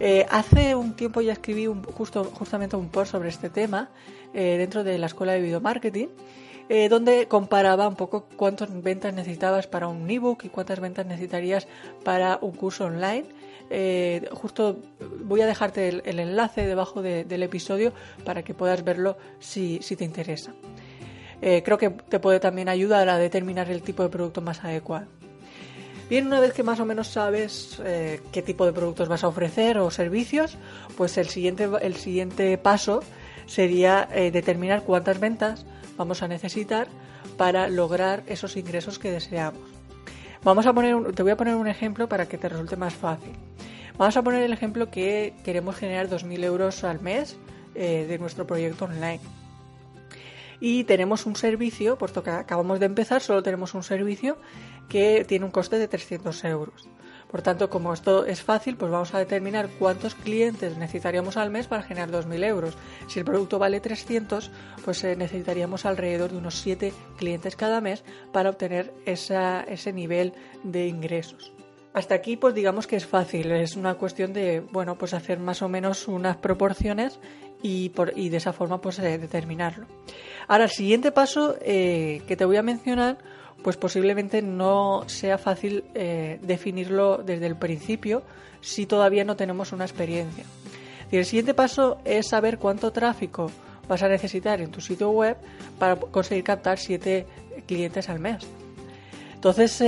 Eh, 0.00 0.26
hace 0.30 0.74
un 0.74 0.94
tiempo 0.94 1.20
ya 1.20 1.32
escribí 1.32 1.66
un, 1.66 1.82
justo, 1.84 2.24
justamente 2.24 2.76
un 2.76 2.88
post 2.88 3.12
sobre 3.12 3.28
este 3.28 3.48
tema 3.48 3.90
eh, 4.32 4.56
dentro 4.58 4.82
de 4.82 4.98
la 4.98 5.06
escuela 5.06 5.32
de 5.32 5.40
video 5.40 5.60
marketing 5.60 6.08
eh, 6.68 6.88
donde 6.88 7.28
comparaba 7.28 7.86
un 7.86 7.94
poco 7.94 8.26
cuántas 8.36 8.82
ventas 8.82 9.14
necesitabas 9.14 9.66
para 9.66 9.86
un 9.86 10.10
ebook 10.10 10.44
y 10.44 10.48
cuántas 10.48 10.80
ventas 10.80 11.06
necesitarías 11.06 11.68
para 12.02 12.38
un 12.40 12.52
curso 12.52 12.86
online. 12.86 13.24
Justo 14.32 14.78
voy 15.24 15.42
a 15.42 15.46
dejarte 15.46 15.88
el, 15.88 16.18
enlace 16.18 16.66
debajo 16.66 17.02
del 17.02 17.42
episodio 17.42 17.92
para 18.24 18.42
que 18.42 18.54
puedas 18.54 18.82
verlo 18.82 19.18
si, 19.40 19.78
te 19.78 20.04
interesa. 20.04 20.54
Creo 21.40 21.76
que 21.76 21.90
te 21.90 22.18
puede 22.18 22.40
también 22.40 22.70
ayudar 22.70 23.10
a 23.10 23.18
determinar 23.18 23.70
el 23.70 23.82
tipo 23.82 24.02
de 24.02 24.08
producto 24.08 24.40
más 24.40 24.64
adecuado. 24.64 25.06
Bien, 26.08 26.26
una 26.26 26.40
vez 26.40 26.52
que 26.52 26.62
más 26.62 26.80
o 26.80 26.84
menos 26.84 27.08
sabes 27.08 27.80
qué 28.30 28.42
tipo 28.42 28.66
de 28.66 28.72
productos 28.72 29.08
vas 29.08 29.24
a 29.24 29.28
ofrecer 29.28 29.78
o 29.78 29.90
servicios, 29.90 30.58
pues 30.96 31.16
el 31.16 31.28
siguiente, 31.28 31.68
el 31.80 31.96
siguiente 31.96 32.58
paso 32.58 33.02
sería 33.46 34.06
determinar 34.12 34.82
cuántas 34.82 35.18
ventas 35.18 35.64
vamos 35.96 36.22
a 36.22 36.28
necesitar 36.28 36.88
para 37.36 37.68
lograr 37.68 38.22
esos 38.26 38.56
ingresos 38.56 38.98
que 38.98 39.10
deseamos. 39.10 39.62
Vamos 40.44 40.66
a 40.66 40.74
poner, 40.74 41.12
te 41.14 41.22
voy 41.22 41.32
a 41.32 41.36
poner 41.36 41.54
un 41.54 41.68
ejemplo 41.68 42.08
para 42.08 42.26
que 42.26 42.36
te 42.36 42.50
resulte 42.50 42.76
más 42.76 42.94
fácil. 42.94 43.32
Vamos 43.96 44.16
a 44.16 44.22
poner 44.22 44.42
el 44.42 44.52
ejemplo 44.52 44.90
que 44.90 45.32
queremos 45.42 45.76
generar 45.76 46.08
2.000 46.08 46.44
euros 46.44 46.84
al 46.84 47.00
mes 47.00 47.36
eh, 47.74 48.04
de 48.06 48.18
nuestro 48.18 48.46
proyecto 48.46 48.84
online. 48.84 49.20
Y 50.60 50.84
tenemos 50.84 51.26
un 51.26 51.36
servicio, 51.36 51.98
puesto 51.98 52.22
que 52.22 52.30
acabamos 52.30 52.80
de 52.80 52.86
empezar, 52.86 53.20
solo 53.20 53.42
tenemos 53.42 53.74
un 53.74 53.82
servicio 53.82 54.36
que 54.88 55.24
tiene 55.24 55.44
un 55.44 55.50
coste 55.50 55.78
de 55.78 55.88
300 55.88 56.44
euros. 56.44 56.88
Por 57.34 57.42
tanto, 57.42 57.68
como 57.68 57.92
esto 57.92 58.26
es 58.26 58.42
fácil, 58.42 58.76
pues 58.76 58.92
vamos 58.92 59.12
a 59.12 59.18
determinar 59.18 59.68
cuántos 59.80 60.14
clientes 60.14 60.76
necesitaríamos 60.76 61.36
al 61.36 61.50
mes 61.50 61.66
para 61.66 61.82
generar 61.82 62.10
2.000 62.10 62.44
euros. 62.44 62.76
Si 63.08 63.18
el 63.18 63.24
producto 63.24 63.58
vale 63.58 63.80
300, 63.80 64.52
pues 64.84 65.02
eh, 65.02 65.16
necesitaríamos 65.16 65.84
alrededor 65.84 66.30
de 66.30 66.38
unos 66.38 66.54
7 66.60 66.92
clientes 67.16 67.56
cada 67.56 67.80
mes 67.80 68.04
para 68.32 68.50
obtener 68.50 68.94
ese 69.04 69.92
nivel 69.92 70.32
de 70.62 70.86
ingresos. 70.86 71.52
Hasta 71.94 72.16
aquí, 72.16 72.36
pues 72.36 72.54
digamos 72.54 72.88
que 72.88 72.96
es 72.96 73.06
fácil, 73.06 73.52
es 73.52 73.76
una 73.76 73.94
cuestión 73.94 74.32
de, 74.32 74.60
bueno, 74.72 74.98
pues 74.98 75.14
hacer 75.14 75.38
más 75.38 75.62
o 75.62 75.68
menos 75.68 76.08
unas 76.08 76.36
proporciones 76.36 77.20
y, 77.62 77.90
por, 77.90 78.18
y 78.18 78.30
de 78.30 78.38
esa 78.38 78.52
forma, 78.52 78.80
pues 78.80 78.98
eh, 78.98 79.16
determinarlo. 79.16 79.86
Ahora, 80.48 80.64
el 80.64 80.70
siguiente 80.70 81.12
paso 81.12 81.56
eh, 81.60 82.22
que 82.26 82.36
te 82.36 82.44
voy 82.44 82.56
a 82.56 82.62
mencionar 82.62 83.18
pues 83.62 83.76
posiblemente 83.76 84.42
no 84.42 85.04
sea 85.06 85.38
fácil 85.38 85.84
eh, 85.94 86.38
definirlo 86.42 87.18
desde 87.18 87.46
el 87.46 87.56
principio 87.56 88.22
si 88.60 88.86
todavía 88.86 89.24
no 89.24 89.36
tenemos 89.36 89.72
una 89.72 89.84
experiencia. 89.84 90.44
Y 91.12 91.16
el 91.16 91.24
siguiente 91.24 91.54
paso 91.54 91.98
es 92.04 92.28
saber 92.28 92.58
cuánto 92.58 92.90
tráfico 92.90 93.50
vas 93.88 94.02
a 94.02 94.08
necesitar 94.08 94.60
en 94.60 94.72
tu 94.72 94.80
sitio 94.80 95.10
web 95.10 95.36
para 95.78 95.96
conseguir 95.96 96.42
captar 96.42 96.78
7 96.78 97.24
clientes 97.66 98.08
al 98.08 98.18
mes. 98.18 98.44
Entonces, 99.34 99.80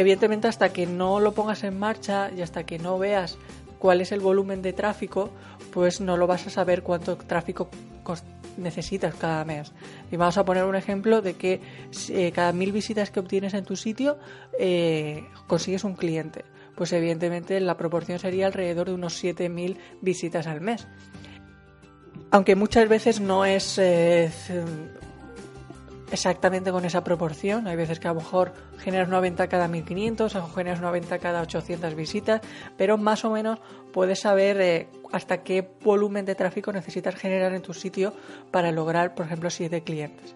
evidentemente, 0.00 0.48
hasta 0.48 0.72
que 0.72 0.86
no 0.86 1.20
lo 1.20 1.32
pongas 1.32 1.64
en 1.64 1.78
marcha 1.78 2.30
y 2.36 2.42
hasta 2.42 2.64
que 2.64 2.78
no 2.78 2.98
veas 2.98 3.38
cuál 3.78 4.00
es 4.00 4.12
el 4.12 4.20
volumen 4.20 4.62
de 4.62 4.72
tráfico, 4.72 5.30
pues 5.72 6.00
no 6.00 6.16
lo 6.16 6.26
vas 6.26 6.46
a 6.46 6.50
saber 6.50 6.82
cuánto 6.82 7.16
tráfico 7.16 7.68
necesitas 8.56 9.14
cada 9.14 9.44
mes. 9.44 9.72
Y 10.10 10.16
vamos 10.16 10.38
a 10.38 10.44
poner 10.44 10.64
un 10.64 10.76
ejemplo 10.76 11.22
de 11.22 11.34
que 11.34 11.60
eh, 12.08 12.32
cada 12.32 12.52
mil 12.52 12.72
visitas 12.72 13.10
que 13.10 13.20
obtienes 13.20 13.54
en 13.54 13.64
tu 13.64 13.76
sitio 13.76 14.18
eh, 14.58 15.24
consigues 15.46 15.84
un 15.84 15.94
cliente. 15.94 16.44
Pues 16.74 16.92
evidentemente 16.92 17.58
la 17.60 17.76
proporción 17.76 18.18
sería 18.18 18.46
alrededor 18.46 18.88
de 18.88 18.94
unos 18.94 19.22
7.000 19.22 19.76
visitas 20.02 20.46
al 20.46 20.60
mes. 20.60 20.86
Aunque 22.30 22.54
muchas 22.54 22.88
veces 22.88 23.20
no 23.20 23.44
es 23.44 23.78
eh, 23.78 24.30
exactamente 26.10 26.70
con 26.70 26.84
esa 26.84 27.02
proporción. 27.04 27.66
Hay 27.66 27.76
veces 27.76 27.98
que 27.98 28.08
a 28.08 28.12
lo 28.12 28.20
mejor 28.20 28.52
generas 28.78 29.08
una 29.08 29.20
venta 29.20 29.48
cada 29.48 29.68
1500, 29.68 30.34
a 30.34 30.38
lo 30.38 30.44
mejor 30.44 30.58
generas 30.58 30.80
una 30.80 30.90
venta 30.90 31.18
cada 31.18 31.42
800 31.42 31.94
visitas, 31.94 32.40
pero 32.76 32.98
más 32.98 33.24
o 33.24 33.30
menos 33.30 33.58
puedes 33.92 34.20
saber 34.20 34.60
eh, 34.60 34.88
hasta 35.12 35.42
qué 35.42 35.68
volumen 35.82 36.24
de 36.24 36.34
tráfico 36.34 36.72
necesitas 36.72 37.14
generar 37.14 37.52
en 37.54 37.62
tu 37.62 37.74
sitio 37.74 38.12
para 38.50 38.72
lograr, 38.72 39.14
por 39.14 39.26
ejemplo, 39.26 39.50
7 39.50 39.82
clientes. 39.82 40.34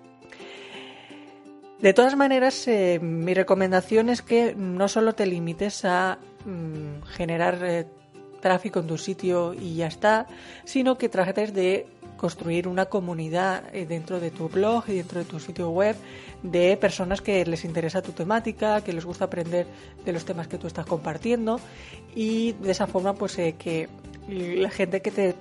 De 1.80 1.94
todas 1.94 2.14
maneras, 2.14 2.68
eh, 2.68 2.98
mi 3.00 3.32
recomendación 3.32 4.10
es 4.10 4.20
que 4.20 4.54
no 4.54 4.86
solo 4.86 5.14
te 5.14 5.24
limites 5.24 5.86
a 5.86 6.18
mm, 6.44 7.02
generar 7.04 7.58
eh, 7.62 7.86
tráfico 8.40 8.80
en 8.80 8.86
tu 8.86 8.98
sitio 8.98 9.54
y 9.54 9.76
ya 9.76 9.86
está, 9.86 10.26
sino 10.64 10.96
que 10.98 11.08
trates 11.08 11.52
de 11.54 11.86
construir 12.16 12.68
una 12.68 12.86
comunidad 12.86 13.64
eh, 13.72 13.86
dentro 13.86 14.20
de 14.20 14.30
tu 14.30 14.48
blog 14.48 14.84
y 14.88 14.94
dentro 14.96 15.20
de 15.20 15.24
tu 15.24 15.40
sitio 15.40 15.70
web 15.70 15.96
de 16.42 16.76
personas 16.76 17.22
que 17.22 17.44
les 17.46 17.64
interesa 17.64 18.02
tu 18.02 18.12
temática, 18.12 18.82
que 18.82 18.92
les 18.92 19.04
gusta 19.04 19.24
aprender 19.24 19.66
de 20.04 20.12
los 20.12 20.24
temas 20.24 20.46
que 20.46 20.58
tú 20.58 20.66
estás 20.66 20.84
compartiendo 20.86 21.60
y 22.14 22.52
de 22.52 22.72
esa 22.72 22.86
forma 22.86 23.14
pues 23.14 23.38
eh, 23.38 23.54
que 23.58 23.88
la 24.28 24.70
gente 24.70 25.00
que 25.00 25.10
te 25.10 25.34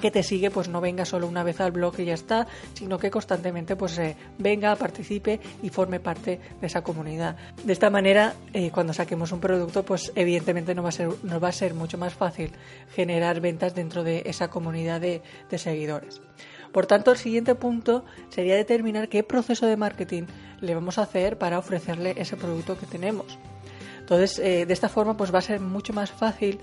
que 0.00 0.10
te 0.10 0.22
sigue 0.22 0.50
pues 0.50 0.68
no 0.68 0.80
venga 0.80 1.04
solo 1.04 1.28
una 1.28 1.44
vez 1.44 1.60
al 1.60 1.70
blog 1.70 1.94
y 1.98 2.06
ya 2.06 2.14
está, 2.14 2.46
sino 2.74 2.98
que 2.98 3.10
constantemente 3.10 3.76
pues 3.76 3.98
eh, 3.98 4.16
venga, 4.38 4.74
participe 4.76 5.40
y 5.62 5.68
forme 5.68 6.00
parte 6.00 6.40
de 6.60 6.66
esa 6.66 6.82
comunidad. 6.82 7.36
De 7.62 7.72
esta 7.72 7.90
manera, 7.90 8.34
eh, 8.52 8.70
cuando 8.70 8.92
saquemos 8.92 9.30
un 9.32 9.40
producto, 9.40 9.84
pues 9.84 10.12
evidentemente 10.14 10.74
no 10.74 10.82
va 10.82 10.88
a 10.88 10.92
ser, 10.92 11.10
va 11.10 11.48
a 11.48 11.52
ser 11.52 11.74
mucho 11.74 11.98
más 11.98 12.14
fácil 12.14 12.50
generar 12.94 13.40
ventas 13.40 13.74
dentro 13.74 14.02
de 14.02 14.22
esa 14.26 14.48
comunidad 14.48 15.00
de, 15.00 15.22
seguidores. 15.56 16.20
Por 16.72 16.86
tanto, 16.86 17.10
el 17.10 17.18
siguiente 17.18 17.54
punto 17.54 18.04
sería 18.30 18.56
determinar 18.56 19.08
qué 19.08 19.22
proceso 19.22 19.66
de 19.66 19.76
marketing 19.76 20.24
le 20.60 20.74
vamos 20.74 20.98
a 20.98 21.02
hacer 21.02 21.36
para 21.36 21.58
ofrecerle 21.58 22.14
ese 22.16 22.36
producto 22.36 22.78
que 22.78 22.86
tenemos. 22.86 23.38
Entonces, 23.98 24.38
eh, 24.38 24.66
de 24.66 24.72
esta 24.72 24.88
forma, 24.88 25.16
pues 25.16 25.34
va 25.34 25.40
a 25.40 25.42
ser 25.42 25.60
mucho 25.60 25.92
más 25.92 26.10
fácil 26.10 26.58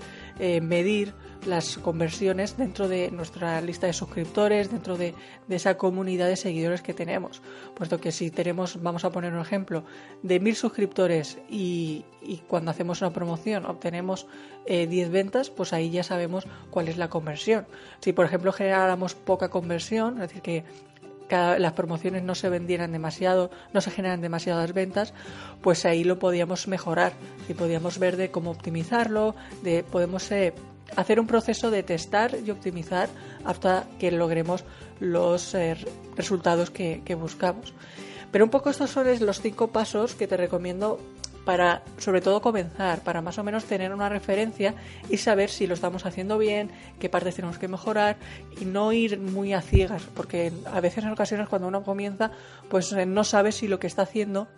medir 0.62 1.14
las 1.46 1.78
conversiones 1.78 2.56
dentro 2.56 2.88
de 2.88 3.10
nuestra 3.10 3.60
lista 3.60 3.86
de 3.86 3.92
suscriptores, 3.92 4.70
dentro 4.70 4.96
de, 4.96 5.14
esa 5.48 5.76
comunidad 5.76 6.26
de 6.26 6.36
seguidores 6.36 6.82
que 6.82 6.94
tenemos. 6.94 7.42
Puesto 7.74 8.00
que 8.00 8.12
si 8.12 8.30
tenemos, 8.30 8.82
vamos 8.82 9.04
a 9.04 9.10
poner 9.10 9.32
un 9.32 9.40
ejemplo, 9.40 9.84
de 10.22 10.40
mil 10.40 10.56
suscriptores 10.56 11.38
y, 11.48 12.04
cuando 12.48 12.70
hacemos 12.70 13.00
una 13.00 13.12
promoción 13.12 13.64
obtenemos 13.64 14.26
10 14.66 14.90
eh, 14.90 15.08
ventas, 15.10 15.50
pues 15.50 15.72
ahí 15.72 15.90
ya 15.90 16.02
sabemos 16.02 16.46
cuál 16.70 16.88
es 16.88 16.98
la 16.98 17.08
conversión. 17.08 17.66
Si 18.00 18.12
por 18.12 18.26
ejemplo 18.26 18.52
generáramos 18.52 19.14
poca 19.14 19.48
conversión, 19.48 20.14
es 20.14 20.28
decir, 20.28 20.42
que 20.42 20.64
las 21.30 21.72
promociones 21.72 22.22
no 22.22 22.34
se 22.34 22.48
vendieran 22.48 22.92
demasiado, 22.92 23.50
no 23.72 23.80
se 23.80 23.90
generan 23.90 24.20
demasiadas 24.20 24.72
ventas, 24.72 25.12
pues 25.62 25.84
ahí 25.84 26.04
lo 26.04 26.18
podíamos 26.18 26.68
mejorar 26.68 27.12
y 27.48 27.54
podíamos 27.54 27.98
ver 27.98 28.16
de 28.16 28.30
cómo 28.30 28.50
optimizarlo, 28.50 29.34
de 29.62 29.82
podemos 29.82 30.30
eh, 30.32 30.54
hacer 30.96 31.20
un 31.20 31.26
proceso 31.26 31.70
de 31.70 31.82
testar 31.82 32.36
y 32.44 32.50
optimizar 32.50 33.08
hasta 33.44 33.84
que 33.98 34.10
logremos 34.10 34.64
los 35.00 35.54
eh, 35.54 35.76
resultados 36.16 36.70
que, 36.70 37.14
buscamos. 37.14 37.72
Pero 38.30 38.44
un 38.44 38.50
poco 38.50 38.70
estos 38.70 38.90
son 38.90 39.06
los 39.20 39.40
cinco 39.40 39.68
pasos 39.68 40.14
que 40.14 40.26
te 40.26 40.36
recomiendo 40.36 41.00
para, 41.44 41.82
sobre 41.96 42.20
todo, 42.20 42.42
comenzar, 42.42 43.00
para 43.00 43.22
más 43.22 43.38
o 43.38 43.44
menos 43.44 43.64
tener 43.64 43.94
una 43.94 44.10
referencia 44.10 44.74
y 45.08 45.16
saber 45.16 45.48
si 45.48 45.66
lo 45.66 45.72
estamos 45.72 46.04
haciendo 46.04 46.36
bien, 46.36 46.70
qué 46.98 47.08
partes 47.08 47.36
tenemos 47.36 47.58
que 47.58 47.68
mejorar 47.68 48.18
y 48.60 48.66
no 48.66 48.92
ir 48.92 49.18
muy 49.18 49.54
a 49.54 49.62
ciegas, 49.62 50.02
porque 50.14 50.52
a 50.66 50.80
veces 50.80 51.04
en 51.04 51.10
ocasiones 51.10 51.48
cuando 51.48 51.68
uno 51.68 51.82
comienza, 51.84 52.32
pues 52.68 52.92
eh, 52.92 53.06
no 53.06 53.24
sabe 53.24 53.52
si 53.52 53.66
lo 53.66 53.78
que 53.78 53.86
está 53.86 54.02
haciendo 54.02 54.48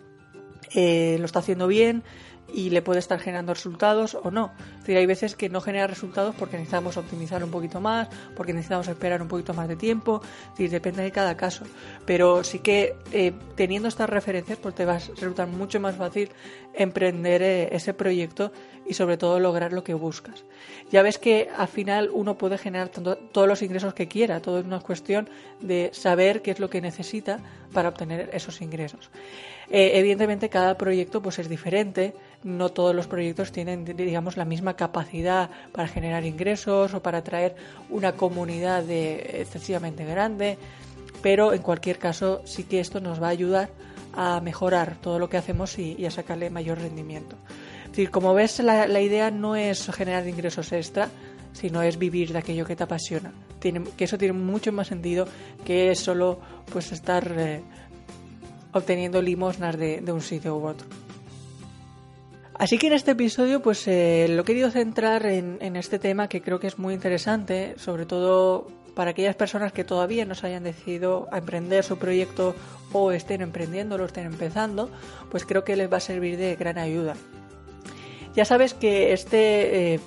eh, 0.73 1.17
lo 1.19 1.25
está 1.25 1.39
haciendo 1.39 1.67
bien, 1.67 2.03
y 2.53 2.69
le 2.69 2.81
puede 2.81 2.99
estar 2.99 3.19
generando 3.19 3.53
resultados 3.53 4.17
o 4.21 4.31
no. 4.31 4.51
Hay 4.87 5.05
veces 5.05 5.35
que 5.35 5.49
no 5.49 5.61
genera 5.61 5.87
resultados 5.87 6.35
porque 6.35 6.57
necesitamos 6.57 6.97
optimizar 6.97 7.43
un 7.43 7.51
poquito 7.51 7.79
más, 7.79 8.09
porque 8.35 8.53
necesitamos 8.53 8.87
esperar 8.87 9.21
un 9.21 9.27
poquito 9.27 9.53
más 9.53 9.67
de 9.67 9.75
tiempo, 9.75 10.21
es 10.57 10.71
depende 10.71 11.03
de 11.03 11.11
cada 11.11 11.37
caso. 11.37 11.63
Pero 12.05 12.43
sí 12.43 12.59
que 12.59 12.95
eh, 13.11 13.33
teniendo 13.55 13.87
estas 13.87 14.09
referencias, 14.09 14.57
pues 14.57 14.75
te 14.75 14.85
va 14.85 14.95
a 14.95 14.99
resultar 14.99 15.47
mucho 15.47 15.79
más 15.79 15.95
fácil 15.95 16.29
emprender 16.73 17.41
eh, 17.41 17.69
ese 17.71 17.93
proyecto 17.93 18.51
y 18.85 18.93
sobre 18.93 19.17
todo 19.17 19.39
lograr 19.39 19.71
lo 19.71 19.83
que 19.83 19.93
buscas. 19.93 20.43
Ya 20.91 21.01
ves 21.01 21.17
que 21.17 21.49
al 21.55 21.67
final 21.67 22.09
uno 22.11 22.37
puede 22.37 22.57
generar 22.57 22.89
todos 22.89 23.47
los 23.47 23.61
ingresos 23.61 23.93
que 23.93 24.07
quiera, 24.07 24.41
todo 24.41 24.59
es 24.59 24.65
una 24.65 24.79
cuestión 24.79 25.29
de 25.61 25.91
saber 25.93 26.41
qué 26.41 26.51
es 26.51 26.59
lo 26.59 26.69
que 26.69 26.81
necesita 26.81 27.39
para 27.71 27.89
obtener 27.89 28.29
esos 28.33 28.61
ingresos. 28.61 29.09
Eh, 29.69 29.97
evidentemente 29.99 30.49
cada 30.49 30.77
proyecto 30.77 31.21
pues 31.21 31.39
es 31.39 31.47
diferente, 31.47 32.13
no 32.43 32.69
todos 32.69 32.95
los 32.95 33.07
proyectos 33.07 33.51
tienen 33.51 33.85
digamos 33.85 34.37
la 34.37 34.45
misma 34.45 34.75
capacidad 34.75 35.49
para 35.71 35.87
generar 35.87 36.25
ingresos 36.25 36.93
o 36.93 37.01
para 37.01 37.19
atraer 37.19 37.55
una 37.89 38.13
comunidad 38.13 38.89
excesivamente 38.89 40.05
grande, 40.05 40.57
pero 41.21 41.53
en 41.53 41.61
cualquier 41.61 41.99
caso 41.99 42.41
sí 42.45 42.63
que 42.63 42.79
esto 42.79 42.99
nos 42.99 43.21
va 43.21 43.27
a 43.27 43.31
ayudar 43.31 43.69
a 44.13 44.39
mejorar 44.41 44.97
todo 45.01 45.19
lo 45.19 45.29
que 45.29 45.37
hacemos 45.37 45.77
y, 45.79 46.05
a 46.05 46.11
sacarle 46.11 46.49
mayor 46.49 46.79
rendimiento. 46.79 47.35
Es 47.85 47.91
decir, 47.91 48.11
como 48.11 48.33
ves, 48.33 48.59
la, 48.59 49.01
idea 49.01 49.31
no 49.31 49.55
es 49.55 49.89
generar 49.91 50.27
ingresos 50.27 50.71
extra, 50.71 51.09
sino 51.53 51.81
es 51.81 51.97
vivir 51.97 52.31
de 52.31 52.39
aquello 52.39 52.65
que 52.65 52.75
te 52.75 52.83
apasiona. 52.83 53.31
Tiene, 53.59 53.83
que 53.97 54.05
eso 54.05 54.17
tiene 54.17 54.33
mucho 54.33 54.71
más 54.71 54.87
sentido 54.87 55.27
que 55.65 55.93
solo 55.95 56.39
pues 56.71 56.91
estar 56.91 57.29
eh, 57.37 57.61
obteniendo 58.73 59.21
limosnas 59.21 59.77
de, 59.77 60.03
un 60.11 60.21
sitio 60.21 60.57
u 60.57 60.65
otro. 60.65 60.87
Así 62.61 62.77
que 62.77 62.85
en 62.85 62.93
este 62.93 63.09
episodio 63.09 63.63
pues 63.63 63.87
eh, 63.87 64.27
lo 64.29 64.43
he 64.43 64.45
querido 64.45 64.69
centrar 64.69 65.25
en, 65.25 65.75
este 65.75 65.97
tema 65.97 66.27
que 66.27 66.43
creo 66.43 66.59
que 66.59 66.67
es 66.67 66.77
muy 66.77 66.93
interesante, 66.93 67.73
sobre 67.79 68.05
todo 68.05 68.67
para 68.93 69.09
aquellas 69.09 69.35
personas 69.35 69.73
que 69.73 69.83
todavía 69.83 70.25
no 70.25 70.35
se 70.35 70.45
hayan 70.45 70.63
decidido 70.63 71.27
a 71.31 71.39
emprender 71.39 71.83
su 71.83 71.97
proyecto 71.97 72.53
o 72.93 73.11
estén 73.11 73.41
emprendiendo 73.41 73.97
lo 73.97 74.05
estén 74.05 74.27
empezando, 74.27 74.91
pues 75.31 75.43
creo 75.43 75.63
que 75.63 75.75
les 75.75 75.91
va 75.91 75.97
a 75.97 76.01
servir 76.01 76.37
de 76.37 76.55
gran 76.55 76.77
ayuda. 76.77 77.15
Ya 78.35 78.45
sabes 78.45 78.75
que 78.75 79.11
este 79.11 79.95
eh, 79.95 79.99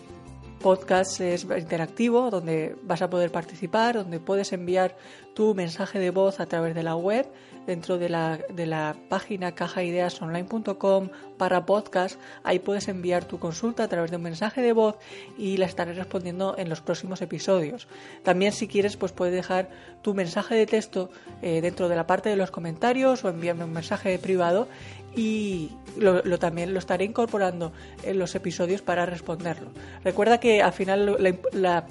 podcast 0.64 1.20
es 1.20 1.44
interactivo, 1.44 2.30
donde 2.30 2.74
vas 2.84 3.02
a 3.02 3.10
poder 3.10 3.30
participar, 3.30 3.96
donde 3.96 4.18
puedes 4.18 4.50
enviar 4.54 4.96
tu 5.34 5.54
mensaje 5.54 5.98
de 5.98 6.08
voz 6.08 6.40
a 6.40 6.46
través 6.46 6.74
de 6.74 6.82
la 6.82 6.96
web 6.96 7.26
dentro 7.66 7.98
de 7.98 8.08
la, 8.08 8.38
de 8.48 8.64
la 8.64 8.96
página 9.10 9.54
cajaideasonline.com 9.54 11.10
para 11.36 11.66
podcast. 11.66 12.18
Ahí 12.44 12.60
puedes 12.60 12.88
enviar 12.88 13.26
tu 13.26 13.38
consulta 13.38 13.84
a 13.84 13.88
través 13.88 14.10
de 14.10 14.16
un 14.16 14.22
mensaje 14.22 14.62
de 14.62 14.72
voz 14.72 14.96
y 15.36 15.58
la 15.58 15.66
estaré 15.66 15.92
respondiendo 15.92 16.54
en 16.56 16.70
los 16.70 16.80
próximos 16.80 17.20
episodios. 17.20 17.86
También 18.22 18.52
si 18.52 18.66
quieres 18.66 18.96
pues 18.96 19.12
puedes 19.12 19.34
dejar 19.34 19.68
tu 20.00 20.14
mensaje 20.14 20.54
de 20.54 20.64
texto 20.64 21.10
eh, 21.42 21.60
dentro 21.60 21.90
de 21.90 21.96
la 21.96 22.06
parte 22.06 22.30
de 22.30 22.36
los 22.36 22.50
comentarios 22.50 23.22
o 23.22 23.28
enviarme 23.28 23.64
un 23.64 23.72
mensaje 23.74 24.18
privado 24.18 24.66
y 25.16 25.70
lo, 25.96 26.22
también 26.38 26.72
lo 26.72 26.78
estaré 26.78 27.04
incorporando 27.04 27.72
en 28.02 28.18
los 28.18 28.34
episodios 28.34 28.82
para 28.82 29.06
responderlo. 29.06 29.70
Recuerda 30.02 30.38
que 30.38 30.62
al 30.62 30.72
final 30.72 31.34
la 31.52 31.86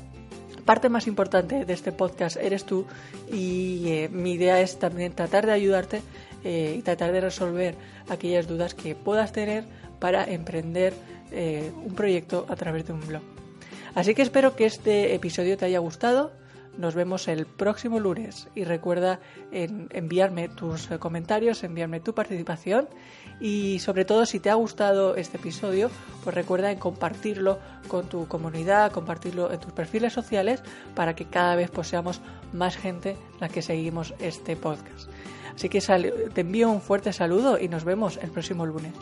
parte 0.66 0.90
más 0.90 1.08
importante 1.08 1.66
de 1.66 1.74
este 1.74 1.92
podcast 1.92 2.38
eres 2.38 2.66
tú 2.66 2.86
y 3.32 3.84
eh, 3.88 4.10
mi 4.10 4.34
idea 4.34 4.62
es 4.62 4.80
también 4.80 5.14
tratar 5.14 5.46
de 5.46 5.52
ayudarte 5.52 6.02
eh, 6.44 6.76
y 6.78 6.82
tratar 6.82 7.12
de 7.12 7.22
resolver 7.22 7.76
aquellas 8.10 8.48
dudas 8.48 8.74
que 8.74 8.96
puedas 8.96 9.32
tener 9.32 9.66
para 10.00 10.26
emprender 10.26 10.94
eh, 11.32 11.72
un 11.84 11.96
proyecto 11.96 12.46
a 12.50 12.56
través 12.56 12.86
de 12.86 12.94
un 12.94 13.06
blog. 13.06 13.22
Así 13.96 14.16
que 14.16 14.22
espero 14.22 14.56
que 14.56 14.66
este 14.66 15.14
episodio 15.14 15.58
te 15.58 15.66
haya 15.66 15.80
gustado 15.80 16.32
nos 16.78 16.96
vemos 16.96 17.28
el 17.28 17.46
próximo 17.46 18.00
lunes 18.00 18.48
y 18.56 18.64
recuerda 18.64 19.20
enviarme 19.52 20.50
tus 20.50 20.90
eh, 20.92 21.00
comentarios, 21.00 21.64
enviarme 21.64 22.00
tu 22.00 22.14
participación 22.14 22.88
y 23.40 23.80
sobre 23.80 24.06
todo 24.06 24.26
si 24.26 24.40
te 24.40 24.50
ha 24.50 24.56
gustado 24.56 25.16
este 25.16 25.38
episodio, 25.38 25.90
pues 26.24 26.36
recuerda 26.36 26.72
en 26.72 26.80
compartirlo 26.80 27.60
con 27.88 28.08
tu 28.08 28.28
comunidad, 28.28 28.92
compartirlo 28.92 29.52
en 29.52 29.60
tus 29.60 29.74
perfiles 29.74 30.14
sociales 30.14 30.64
para 30.96 31.16
que 31.16 31.26
cada 31.26 31.56
vez 31.56 31.70
pues, 31.72 31.88
seamos 31.88 32.22
más 32.52 32.78
gente 32.78 33.18
la 33.40 33.50
que 33.50 33.62
seguimos 33.62 34.14
este 34.20 34.56
podcast. 34.56 35.10
Así 35.56 35.70
que 35.70 35.82
te 35.82 36.42
envío 36.42 36.70
un 36.70 36.82
fuerte 36.82 37.14
saludo 37.14 37.60
y 37.60 37.68
nos 37.68 37.84
vemos 37.84 38.18
el 38.22 38.32
próximo 38.32 38.66
lunes. 38.66 38.94